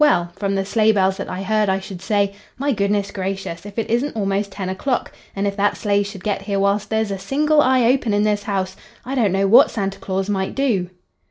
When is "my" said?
2.57-2.71